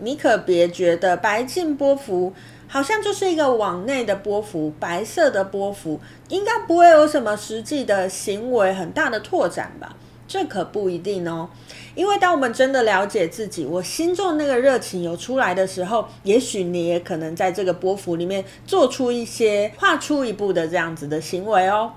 [0.00, 2.32] 你可别觉得白镜波幅
[2.66, 9.96] 好像就是一个往内的波幅，白色的波幅，应该不会有什么实际的行为很大的拓展吧？
[10.26, 11.48] 这可不一定哦。
[11.94, 21.92] 因为当我们真的了解自己，我心中那个热情有出来的时候，也许你也可能在这个波幅里面做出一些跨出一步的这样子的行为哦。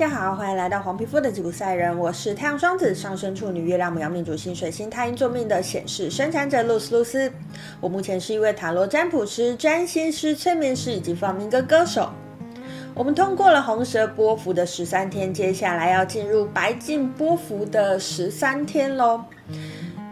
[0.00, 7.30] 大家好，欢迎来到黄皮肤的吉普赛人，我是太阳双子上升处女月亮牡羊命主星水星太阴坐命的显示生产者露丝露丝。
[7.82, 12.08] 我目前是一位塔罗占卜师、占星师、催眠师以及放民歌歌手。
[12.94, 19.22] 我们通过了红蛇波幅的十三天，接下来要进入白镜波幅的十三天喽。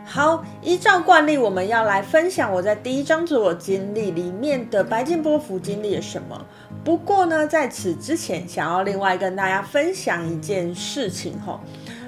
[0.05, 6.47] 好，依照惯例，我们要来分享我在第一张自我经历里面的白镜波幅经历了什么。
[6.89, 11.61] 不过呢，在此之前，想要另外跟大家分享一件事情哈，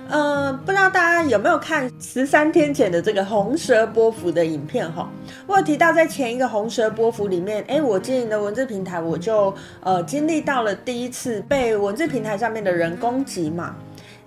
[0.08, 5.06] 呃，不知道大家有没有看十三天前的这个红蛇波幅的影片哈？
[5.46, 13.76] 我有提到在前一个红蛇波幅里面，诶，我经营的文字平台，我就呃经历到了第一次被文字平台上面的人攻击嘛。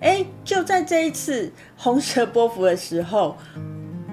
[0.02, 3.36] 诶，就在这一次红蛇波幅的时候，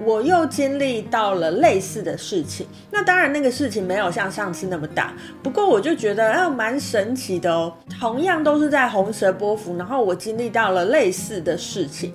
[0.04, 2.66] 我又经历到了类似的事情。
[2.90, 7.72] 那当然，那个事情没有像上次那么大，不过我就觉得啊，蛮神奇的哦。
[8.00, 12.12] 同样都是在红蛇波幅，然后我经历到了类似的事情。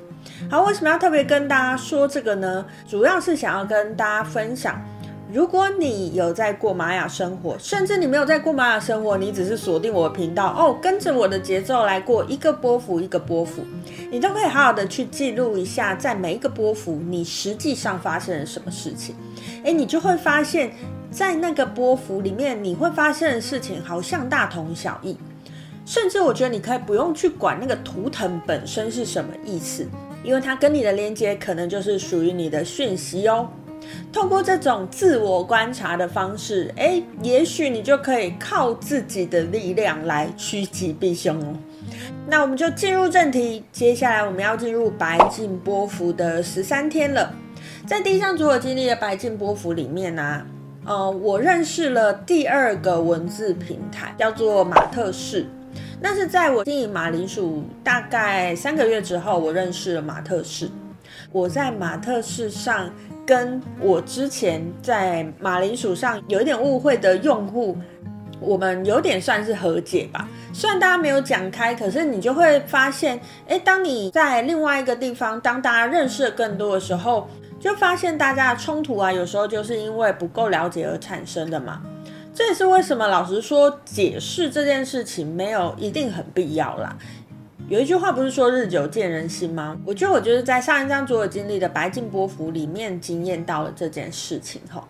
[0.49, 2.65] 好，为什么要特别跟大家说这个呢？
[2.87, 4.81] 主要是想要跟大家分享。
[5.29, 13.61] 如果你有在过玛雅生活，甚至你没有在过玛雅生活，你只是锁定我的频道哦，跟着我的节奏来过一个波幅一个波幅，
[14.09, 19.15] 你都可以好好的去记录一下，在每一个波幅你实际上发生了什么事情。
[19.63, 20.71] 诶，你就会发现，
[21.11, 25.17] 在那个波幅里面，你会发生的事情好像大同小异，
[25.85, 29.85] 甚至我觉得你可以不用去管那个图腾本身是什么意思，
[30.23, 33.49] 因为它跟你的连接可能就是属于你的讯息哦。
[34.11, 41.55] 透过这种自我观察的方式，诶，也许你就可以靠自己的力量来趋吉避凶哦。
[42.27, 47.33] 那我们就进入正题，接下来我们要进入白镜波幅的十三天了。
[47.85, 50.41] 在第一张主我经历的白镜波幅里面呢、
[50.85, 55.45] 呃，我认识了第二个文字平台，叫做马特氏。
[56.01, 60.69] 那是在我经营马铃薯大概三个月之后，我认识了马特氏。
[61.31, 62.89] 我在马特氏上。
[63.27, 67.77] 跟我之前在马铃薯上有一点误会的用户，
[68.39, 70.25] 我们有点算是和解吧。
[70.53, 77.27] 虽然大家没有讲开，可是你就会发现，诶，当你在另外一个地方，当大家认识的更多的时候，
[77.59, 81.81] 就发现大家的冲突啊，有时候就是因为不够了解而产生的嘛。
[82.33, 86.95] 这也是为什么老实说，解释这件事情没有一定很必要啦。
[87.69, 89.77] 有一句话不是说日久见人心吗？
[89.85, 94.87] 我觉得我就是在上一张所有经历的白镜波符里面惊艳到了这件事情哈。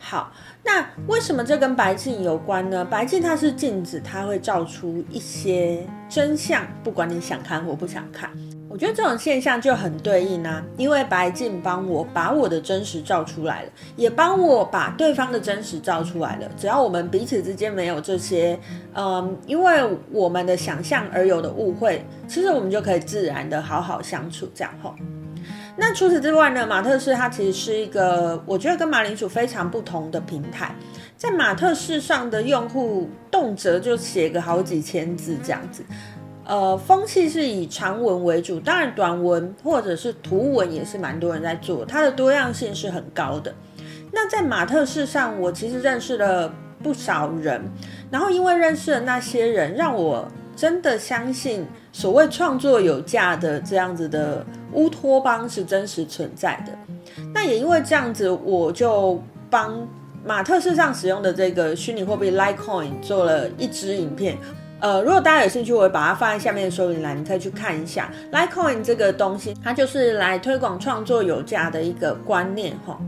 [0.00, 0.32] 好，
[0.64, 2.84] 那为什么这跟白镜有关呢？
[2.84, 8.28] 白镜它是镜子，它会照出一些真相，不管你想看或不想看。
[8.72, 16.48] 我觉得这种现象就很对应啊，因为白镜帮我把我的真实照出来了，也帮我把对方的真实照出来了。
[16.56, 18.56] 只要我们彼此之间没有这些，
[18.94, 24.94] 嗯，因为我们的想象而有的误会，其实我们就可以自然的好好相处这样吼。
[25.76, 30.72] 那除此之外呢，马特氏它其实是一个我觉得跟马铃薯非常不同的平台，
[31.16, 35.82] 在马特氏上的用户动辄就写个好几千字这样子。
[36.50, 43.54] 呃，风气是以长文为主，当然短文或者是图文也是蛮多人在做，它的多样性是很高的。
[44.10, 46.52] 那在马特市上，我其实认识了
[46.82, 47.62] 不少人，
[48.10, 56.76] 然后因为认识了那些人，让我真的相信所谓创作有价的这样子的乌托邦是真实存在的。
[57.32, 59.86] 那也因为这样子，我就帮
[60.24, 64.36] 马特市上使用的这个虚拟货币 Litecoin 做了一支影片。
[64.80, 68.10] 呃，如果大家有兴趣，我会把它放在下面的说明栏，你可以去看一下。
[68.32, 72.98] Litecoin 这个东西，它就是来推广创作有价的一个观念哈。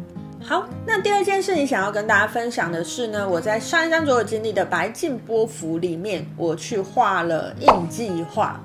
[0.44, 8.60] 好，那第二件事情想要跟大家分享的是呢，我在上一张左有经历的白镜波幅里面，我去画了印记画。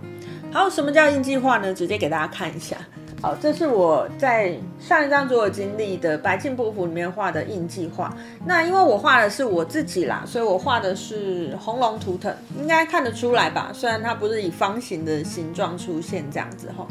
[0.51, 1.73] 好，什么叫印记画呢？
[1.73, 2.75] 直接给大家看一下。
[3.19, 8.15] 好，这是我在上一张所有经历的白净波符里面画的印记画。
[8.45, 13.71] 那因为我画的是我自己啦，所以我画的是红龙图腾，应该看得出来吧？
[13.73, 16.85] 虽然它不是以方形的形状出现这样子哈。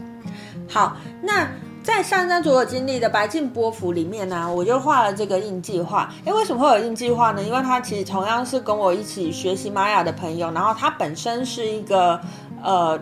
[0.69, 1.49] 好，那
[1.85, 6.13] 在上一张所有经历的白净波符里面呢、我就画了这个印记画。
[6.25, 7.41] 诶，为什么会有印记画呢？
[7.41, 12.21] 因为他其实同样是跟我一起学习玛雅的朋友，然后他本身是一个
[12.65, 12.99] 呃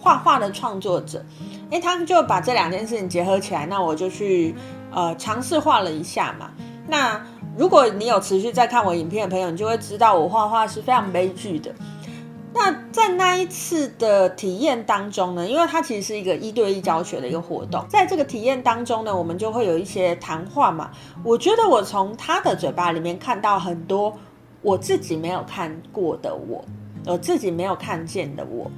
[0.00, 1.22] 画画的创作者。
[1.72, 4.54] 诶，他就把这两件事情结合起来，那我就去
[4.90, 6.50] 呃尝试画了一下嘛。
[6.86, 7.18] 那
[7.56, 11.74] 如果你有持续在看我影片的朋友，你就会知道我画画是非常悲剧的。
[12.52, 20.90] 那在那一次的体验当中呢，因为它其实是一个一对一教学的一个活动，在这个体验当中呢，我们就会有一些谈话嘛。
[21.24, 24.14] 我觉得我从他的嘴巴里面看到很多
[24.60, 26.62] 我自己没有看过的我，
[27.06, 28.70] 我自己没有看见的我，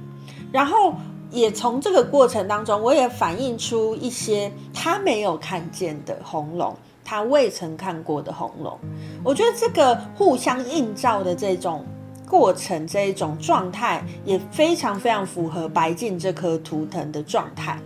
[0.53, 0.93] 然后
[1.35, 8.79] 也从这个过程当中，我也反映出一些他没有看见的红龙，他未曾看过的红龙。
[9.23, 11.85] 我觉得这个互相映照的这种。
[12.27, 17.79] 过程这一种状态也非常非常符合白镜这颗图腾的状态。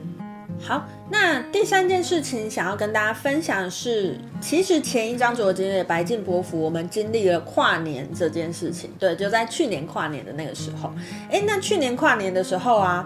[0.62, 0.82] 好，
[1.12, 8.90] 那第三件事情想要跟大家分享的是，其实前一张所有经历的白镜波符，我们经历了跨年这件事情。
[8.98, 10.90] 对，就在去年跨年的那个时候。
[11.30, 13.06] 诶，那去年跨年的时候啊，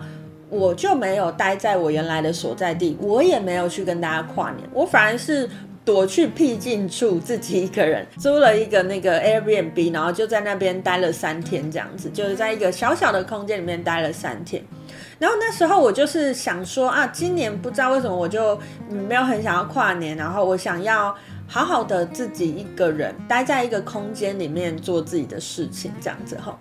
[0.54, 5.50] 我就没有待在我原来的所在地，我也没有去跟大家跨年，我反而是。
[5.86, 14.64] 躲去僻静处，自己一个人租了一个那个 Airbnb，然后就在那边待了三天，这样子，就是在一个小小的空间里面待了三天。
[15.20, 18.58] 然后那时候我就是想说啊，今年不知道为什么我就
[18.90, 21.14] 没有很想要跨年，然后我想要
[21.50, 26.58] 好好的自己一个人待在一个空间里面做自己的事情，这样子哈。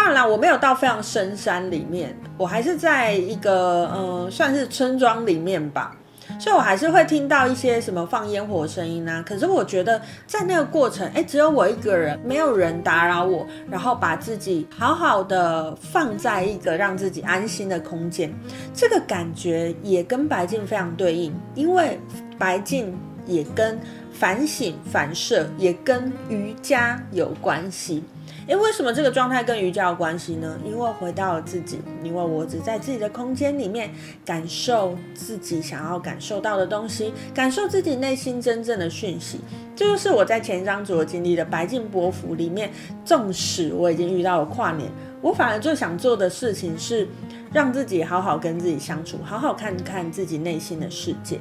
[0.00, 5.94] 当然啦，我没有到非常深山里面，我还是在一个嗯、呃，算是村庄里面吧。
[6.38, 9.22] 所以，我还是会听到一些什么放烟火声音啊。
[9.28, 18.32] 可是，我觉得在那个过程，哎，只有我一个人，没有人打扰我，然后把自己好好的放在一个让自己安心的空间，
[18.72, 22.00] 这个感觉也跟白镜非常对应，因为
[22.38, 23.78] 白镜也跟
[24.10, 28.02] 反省、反射，也跟瑜伽有关系。
[28.50, 30.58] 诶，为什么这个状态跟瑜伽有关系呢？
[30.64, 33.88] 因为回到了自己，因为我只在自己的空间里面
[34.24, 39.38] 感受自己想要感受到的东西，感受自己内心真正的讯息。
[39.76, 42.72] 这就是我在前一张所经历的白镜波符里面，
[43.04, 44.90] 纵使我已经遇到了跨年，
[45.22, 47.06] 我反而最想做的事情是
[47.52, 51.38] 让自己好好跟自己相处，好好看看自己内心的世界。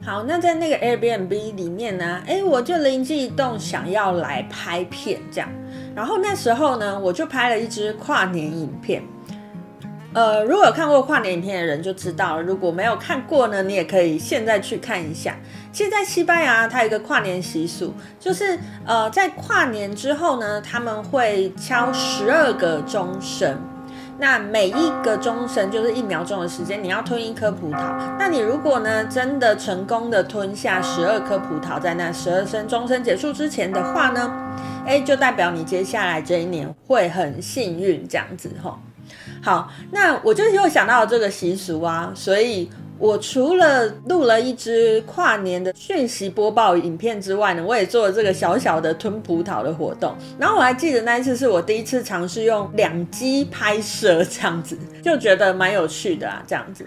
[0.00, 5.48] 好，那在那个 Airbnb 里面呢，诶，我就灵机一动，想要来拍片这样。
[5.94, 9.02] 然后那时候呢，我就拍了一支跨年影片。
[10.14, 15.36] 呃，如果有看过跨年影片的人就知道了，如果没有看过呢，你也可以现在去看一下。
[15.70, 23.60] 其实，在西班牙，它有一个跨年习俗，就是呃，在跨年之后呢，他们会敲十二个钟声。
[24.18, 27.94] 那每一个钟声就是一秒钟的时间，你要吞一颗葡萄。
[28.18, 34.30] 那你如果呢，真的成功的吞下十二颗葡萄，在那十二声钟声结束之前的话呢，
[34.86, 38.74] 诶，就代表你接下来这一年会很幸运，这样子齁。
[39.42, 42.68] 好，那我就又想到这个习俗啊，所以。
[42.98, 50.14] 我除了录了一支跨年的讯息播报影片之外呢，我也做了这个小小的吞葡萄的活动。
[50.38, 56.42] 然后我还记得那一次是我第一次尝试用两机拍摄，这样子就觉得蛮有趣的啊。
[56.46, 56.84] 这样子，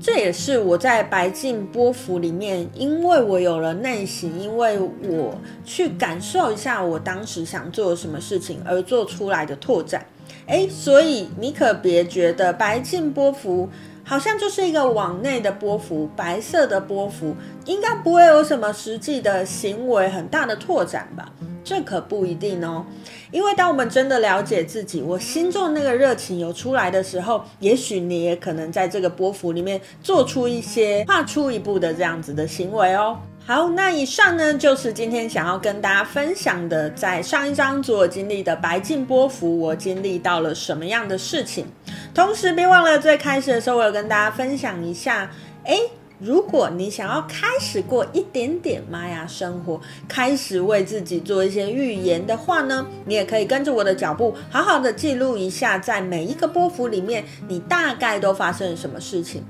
[0.00, 10.04] 这也是我在白镜波幅里面，因为我有了内省，因为我去感受一下我当时想做什么事情而做出来的拓展。
[10.46, 13.68] 诶，所以你可别觉得白镜波幅。
[14.04, 21.32] 好像就是一个往内的波幅，白色的波幅，应该不会有什么实际的行为很大的拓展吧？
[21.64, 22.84] 这可不一定哦。
[23.30, 33.16] 因为当我们真的了解自己，我心中那个热情有出来的时候，也许你也可能在这个波幅里面做出一些跨出一步的这样子的行为哦。
[33.44, 41.66] 好，那以上呢，就是今天想要跟大家分享的，在上一张所经历的白镜波幅，我经历到了什么样的事情。
[42.14, 45.28] 同时，别忘了最开始的时候，我有跟大家分享一下，
[45.64, 45.76] 诶，
[46.20, 59.44] 如果你想要开始过一点点玛雅生活，开始为自己做一些预言的话呢，你也可以跟着我的脚步，好好的记录一下，在每一个波幅里面，你大概都发生了什么事情。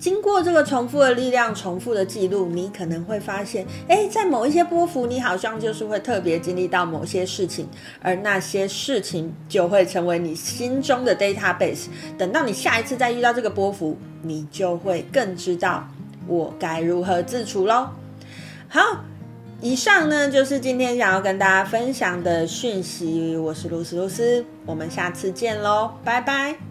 [0.00, 7.68] 经过这个重复的力量、重复的记录，你可能会发现，诶，在某一些波幅，你好像就是会特别经历到某些事情，
[8.00, 11.88] 而那些事情就会成为你心中的 database。
[12.16, 15.86] 等到你下一次再遇到这个波幅，你就会更知道
[16.26, 17.90] 我该如何自处喽。
[18.70, 18.80] 好，
[19.60, 23.36] 以上呢就是今天想要跟大家分享的讯息。
[23.36, 26.69] 我是露丝露丝，我们下次见喽，拜拜。